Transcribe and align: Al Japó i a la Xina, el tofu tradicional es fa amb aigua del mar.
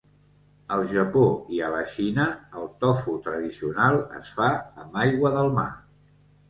Al 0.77 0.85
Japó 0.93 1.25
i 1.57 1.61
a 1.67 1.69
la 1.75 1.83
Xina, 1.97 2.25
el 2.63 2.67
tofu 2.85 3.17
tradicional 3.29 4.03
es 4.23 4.35
fa 4.41 4.53
amb 4.85 5.01
aigua 5.07 5.37
del 5.39 5.57
mar. 5.63 5.71